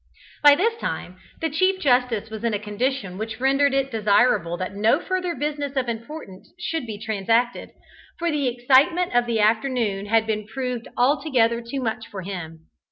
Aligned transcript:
By 0.43 0.55
this 0.55 0.73
time 0.79 1.19
the 1.41 1.49
Chief 1.51 1.79
Justice 1.79 2.31
was 2.31 2.43
in 2.43 2.55
a 2.55 2.59
condition 2.59 3.19
which 3.19 3.39
rendered 3.39 3.71
it 3.71 3.91
desirable 3.91 4.57
that 4.57 4.73
no 4.73 4.99
further 4.99 5.35
business 5.35 5.75
of 5.75 5.87
importance 5.87 6.51
should 6.57 6.87
be 6.87 6.97
transacted, 6.97 7.69
for 8.17 8.31
the 8.31 8.47
excitement 8.47 9.13
of 9.13 9.27
the 9.27 9.39
afternoon 9.39 10.07
had 10.07 10.27
proved 10.51 10.87
altogether 10.97 11.61
too 11.61 11.83
much 11.83 12.07
for 12.07 12.23
him. 12.23 12.61